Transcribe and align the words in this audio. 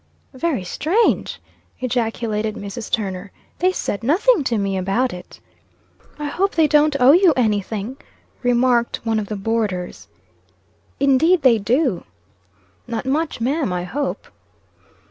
"Very 0.33 0.63
strange!" 0.63 1.39
ejaculated 1.79 2.55
Mrs. 2.55 2.89
Turner. 2.91 3.31
"They 3.59 3.71
said 3.71 4.01
nothing 4.03 4.43
to 4.45 4.57
me 4.57 4.75
about 4.75 5.13
it." 5.13 5.39
"I 6.17 6.25
hope 6.25 6.55
they 6.55 6.65
don't 6.67 6.95
owe 6.99 7.11
you 7.11 7.33
any 7.37 7.61
thing," 7.61 7.97
remarked 8.41 9.01
one 9.05 9.19
of 9.19 9.27
the 9.27 9.35
boarders. 9.35 10.07
"Indeed, 10.99 11.43
they 11.43 11.59
do." 11.59 12.03
"Not 12.87 13.05
much, 13.05 13.39
ma'am; 13.39 13.71
I 13.71 13.83
hope." 13.83 14.25